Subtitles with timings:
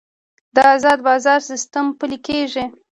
[0.55, 2.63] د ازاد بازار سیستم پلی کیږي